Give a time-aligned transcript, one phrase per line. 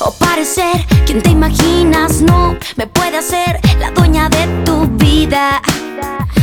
[0.00, 5.60] o parecer quien te imaginas no me puede hacer la dueña de tu vida.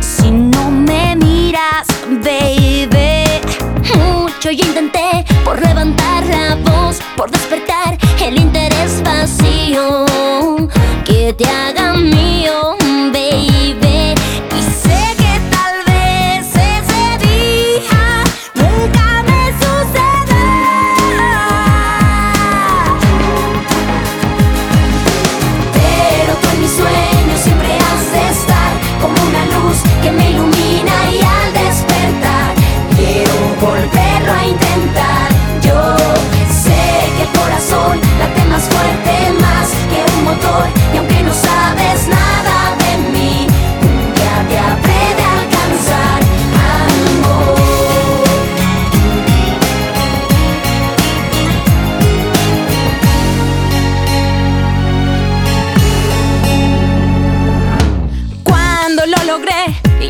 [0.00, 1.86] Si no me miras,
[2.22, 3.24] baby.
[3.96, 10.04] Mucho yo intenté por levantar la voz, por despertar el interés vacío
[11.04, 11.77] que te haga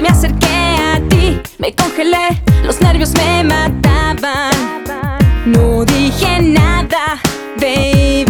[0.02, 4.52] me acerqué a ti, me congelé, los nervios me mataban.
[5.46, 7.20] No dije nada,
[7.56, 8.27] baby.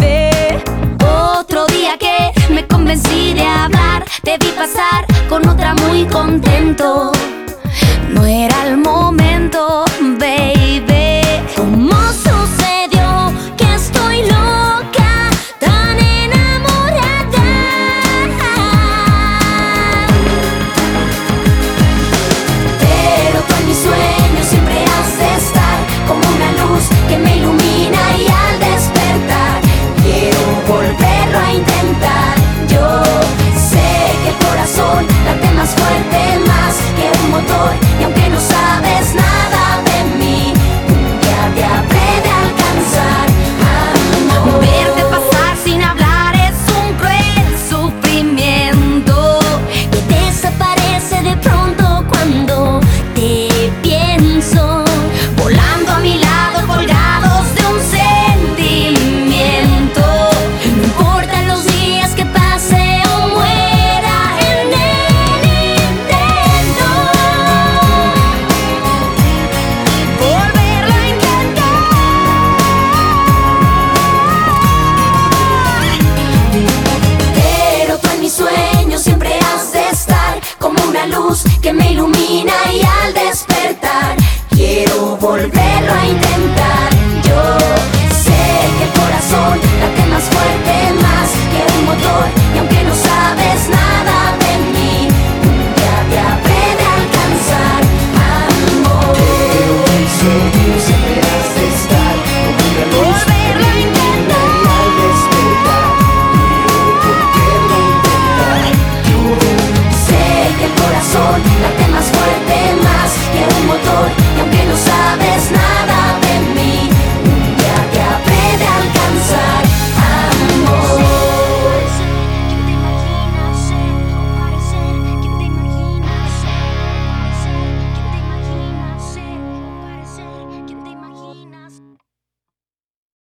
[81.61, 84.17] que me ilumina y al despertar
[84.49, 86.68] quiero volverlo a intentar.